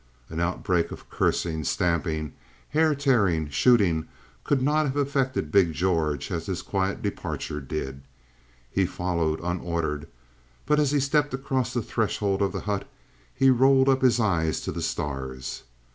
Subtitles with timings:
[0.29, 2.33] An outbreak of cursing, stamping,
[2.69, 4.07] hair tearing, shooting
[4.43, 8.01] could not have affected big George as this quiet departure did.
[8.71, 10.07] He followed, unordered,
[10.65, 12.89] but as he stepped across the threshold of the hut
[13.35, 15.61] he rolled up his eyes to the stars.